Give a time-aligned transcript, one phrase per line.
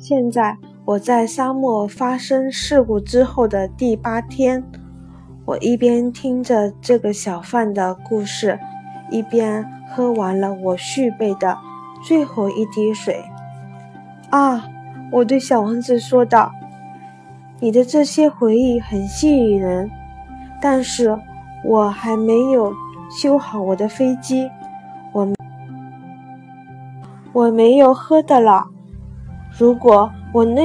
[0.00, 0.56] 现在
[0.86, 4.64] 我在沙漠发生事故之后的第八天，
[5.44, 8.58] 我一边听着这个小贩的故事，
[9.10, 11.58] 一边喝完了我续备的
[12.02, 13.22] 最后一滴水。
[14.30, 14.64] 啊，
[15.12, 16.50] 我对小王子说道
[17.60, 19.90] ：“你的这些回忆很吸引人，
[20.62, 21.14] 但是
[21.62, 22.72] 我还没有
[23.10, 24.50] 修好我的飞机，
[25.12, 25.28] 我
[27.34, 28.68] 我没有喝的了。”
[29.60, 30.64] 如果我能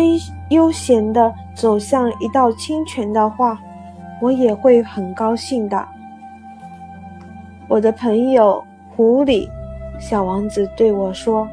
[0.51, 3.59] 悠闲地走向一道清泉的话，
[4.21, 5.85] 我也会很高兴的。
[7.67, 8.63] 我的朋友
[8.95, 9.49] 狐狸，
[9.99, 11.45] 小王子对我说：“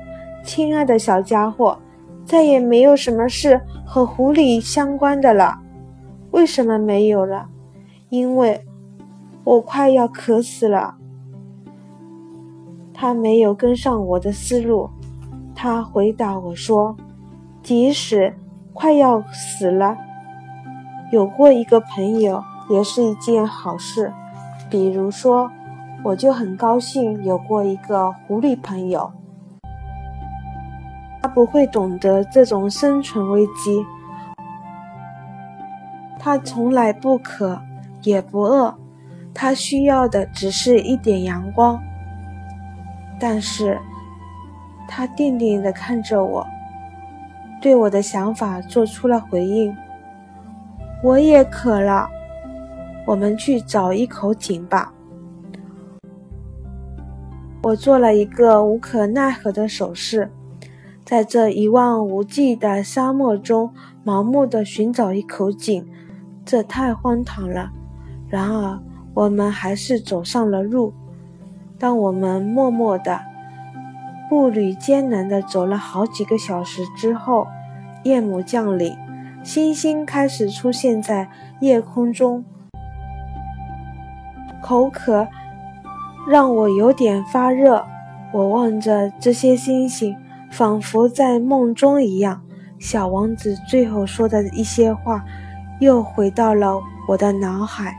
[0.46, 1.76] 亲爱的小家伙，
[2.24, 5.58] 再也没有什么事和狐狸相关的了。
[6.30, 7.48] 为什么没有了？
[8.10, 8.64] 因为
[9.42, 10.94] 我快要渴死了。”
[12.94, 14.88] 他没有跟上我的思路，
[15.56, 16.96] 他回答我说。
[17.62, 18.34] 即使
[18.72, 19.96] 快要死了，
[21.12, 24.12] 有过一个朋友也是一件好事。
[24.68, 25.50] 比如说，
[26.02, 29.12] 我就很高兴有过一个狐狸朋友，
[31.22, 33.84] 他不会懂得这种生存危机，
[36.18, 37.60] 他从来不渴
[38.02, 38.74] 也不饿，
[39.32, 41.80] 他需要的只是一点阳光。
[43.20, 43.80] 但是，
[44.88, 46.44] 他定定地看着我。
[47.62, 49.74] 对我的想法做出了回应。
[51.00, 52.10] 我也渴了，
[53.06, 54.92] 我们去找一口井吧。
[57.62, 60.28] 我做了一个无可奈何的手势，
[61.04, 63.72] 在这一望无际的沙漠中
[64.04, 65.86] 盲目的寻找一口井，
[66.44, 67.70] 这太荒唐了。
[68.28, 68.80] 然而，
[69.14, 70.92] 我们还是走上了路。
[71.78, 73.31] 当我们默默的。
[74.32, 77.46] 步履艰难地走了好几个小时之后，
[78.02, 78.96] 夜幕降临，
[79.42, 81.28] 星星开始出现在
[81.60, 82.42] 夜空中。
[84.62, 85.28] 口渴
[86.26, 87.84] 让我有点发热，
[88.32, 90.16] 我望着这些星星，
[90.50, 92.40] 仿佛在梦中一样。
[92.78, 95.22] 小王子最后说的一些话，
[95.78, 97.94] 又回到了我的脑海。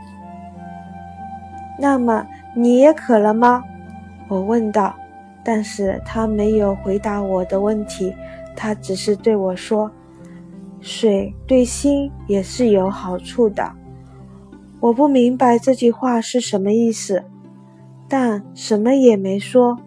[1.78, 3.62] 那么，你也渴了吗？
[4.26, 4.96] 我问道。
[5.44, 8.14] 但是他没有回答我的问题，
[8.56, 9.90] 他只是对我说
[10.80, 13.70] ：“水对心也是有好处的。”
[14.80, 17.24] 我不明白这句话是什么意思，
[18.08, 19.78] 但什么也没说。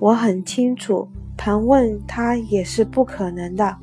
[0.00, 3.76] 我很清楚，盘问他也是不可能的。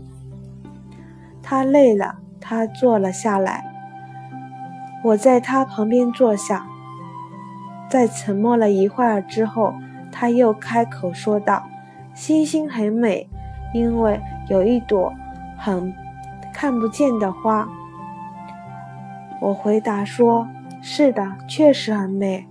[1.41, 3.63] 他累了，他坐了下来。
[5.03, 6.67] 我在他旁边坐下，
[7.89, 9.73] 在沉默了一会儿之后。
[10.12, 11.64] 他又开口说道
[12.14, 13.28] ：“星星很美，
[13.74, 15.14] 因为有一朵
[15.58, 15.94] 很
[16.53, 17.68] 看不见的花。”
[19.40, 20.47] 我回答说
[20.81, 22.46] ：“是的，确实很美。”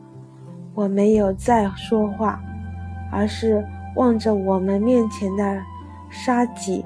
[0.74, 2.40] 我没有再说话，
[3.10, 5.60] 而是望着我们面前的
[6.08, 6.84] 沙脊，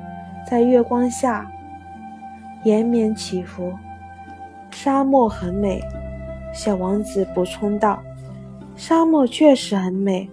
[0.48, 1.46] 在月光下
[2.64, 3.72] 延绵起伏。
[4.70, 5.80] 沙漠很美，
[6.54, 8.02] 小王子补充道
[8.74, 10.28] ：“沙漠确实很美。”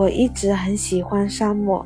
[0.00, 1.84] 我一直很喜欢沙漠，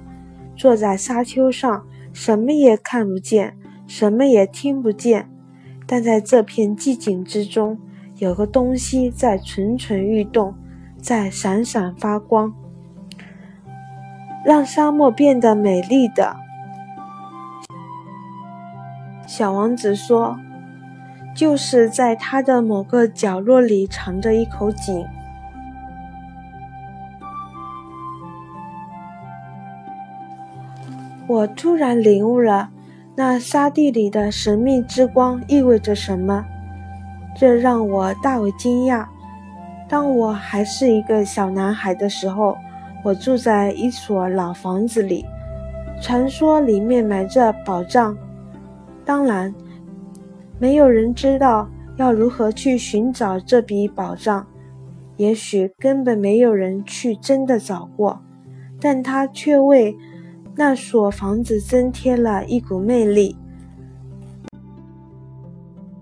[0.55, 3.57] 坐在沙丘上，什么也看不见，
[3.89, 5.29] 什么也听不见，
[5.85, 7.77] 但在这片寂静之中，
[8.19, 10.55] 有个东西在蠢蠢欲动，
[11.01, 12.55] 在闪闪发光，
[14.45, 16.37] 让沙漠变得美丽的。
[19.27, 20.39] 小王子说
[21.35, 25.05] ：“就是在它的某个角落里藏着一口井。”
[31.35, 32.71] 我突然领悟了，
[33.17, 36.45] 那沙地里的神秘之光意味着什么，
[37.37, 39.05] 这让我大为惊讶。
[39.89, 42.57] 当我还是一个小男孩的时候，
[43.03, 45.27] 我住在一所老房子里，
[46.01, 48.17] 传说里面埋着宝藏。
[49.05, 49.53] 当然，
[50.61, 54.47] 没有人知道要如何去寻找这笔宝藏，
[55.17, 58.21] 也许根本没有人去真的找过，
[58.81, 59.97] 但它却为。
[60.57, 63.37] 那所房子增添了一股魅力。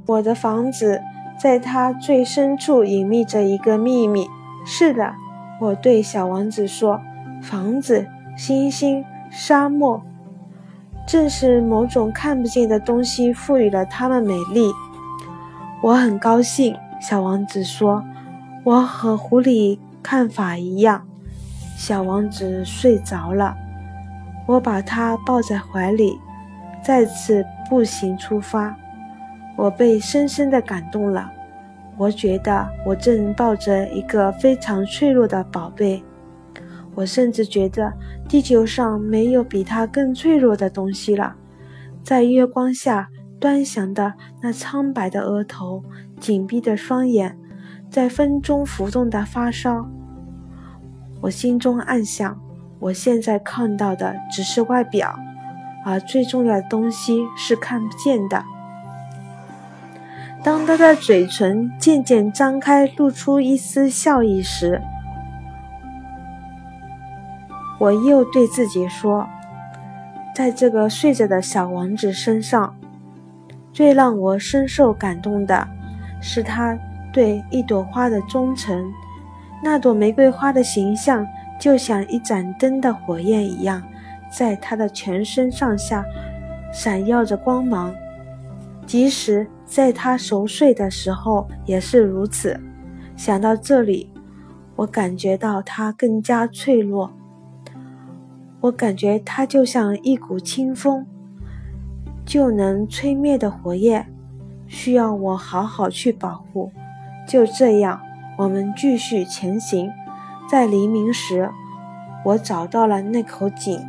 [0.07, 1.01] 我的房子
[1.41, 4.27] 在它最深处隐秘着一个秘密。
[4.65, 5.15] 是的，
[5.61, 7.01] 我对小王子说
[7.43, 8.07] ：“房子、
[8.37, 10.03] 星星、沙漠，
[11.07, 14.71] 正是某种看不见的东西赋予了它们美丽。”
[15.83, 18.05] 我很高兴，小王子说
[18.65, 21.07] ：“我和狐狸看法一样。”
[21.77, 23.57] 小王子睡着了。
[24.47, 26.19] 我把他抱在怀里，
[26.85, 28.77] 再次步行出发。
[29.57, 31.31] 我被深深的感动了。
[31.99, 36.03] 我觉得我正抱着一个非常脆弱的宝贝。
[36.95, 37.93] 我甚至觉得
[38.29, 41.35] 地球上没有比它更脆弱的东西了。
[42.03, 43.09] 在月光下
[43.39, 44.13] 端详的
[44.43, 45.83] 那苍白的额头、
[46.19, 47.39] 紧闭的双眼，
[47.91, 49.89] 在风中浮动的发梢，
[51.21, 52.39] 我心中暗想：
[52.83, 55.17] 我现在看到的只是外表，
[55.85, 58.43] 而最重要的东西是看不见的。
[60.43, 64.83] 当他的嘴唇渐渐张开，露出一丝笑意时，
[67.79, 69.29] 我又对自己说
[70.35, 72.75] ：“在这个睡着的小王子身上，
[73.73, 75.69] 最让我深受感动的
[76.21, 76.77] 是他
[77.13, 78.93] 对一朵花的忠诚。
[79.63, 81.25] 那朵玫瑰花的形象
[81.63, 83.81] 就像一盏灯的火焰一样，
[84.29, 86.05] 在他的全身上下
[86.73, 87.95] 闪耀着光芒，
[88.85, 92.61] 即使……”在他熟睡的时候也是如此。
[93.17, 94.11] 想到这里，
[94.77, 97.13] 我感觉到他更加脆弱。
[98.61, 101.07] 我感觉他就像一股清风，
[102.27, 104.13] 就能吹灭的火焰，
[104.67, 106.71] 需要我好好去保护。
[107.27, 107.99] 就这样，
[108.37, 109.91] 我们继续前行。
[110.53, 111.51] 在黎明时，
[112.27, 113.81] 我找到了那口井。